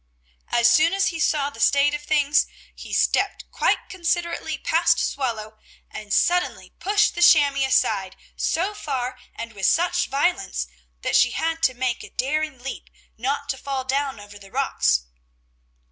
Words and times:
As 0.47 0.67
soon 0.67 0.95
as 0.95 1.09
he 1.09 1.19
saw 1.19 1.51
the 1.51 1.59
state 1.59 1.93
of 1.93 2.01
things, 2.01 2.47
he 2.73 2.91
stepped 2.91 3.45
quite 3.51 3.87
considerately 3.87 4.57
past 4.57 4.97
Swallow 4.97 5.59
and 5.91 6.11
suddenly 6.11 6.71
pushed 6.79 7.13
the 7.13 7.21
chamois 7.21 7.67
aside 7.67 8.15
so 8.35 8.73
far 8.73 9.19
and 9.35 9.53
with 9.53 9.67
such 9.67 10.07
violence, 10.07 10.65
that 11.03 11.15
she 11.15 11.29
had 11.33 11.61
to 11.61 11.75
make 11.75 12.03
a 12.03 12.09
daring 12.09 12.57
leap, 12.63 12.89
not 13.15 13.47
to 13.49 13.57
fall 13.59 13.83
down 13.85 14.19
over 14.19 14.39
the 14.39 14.49
rocks. 14.49 15.05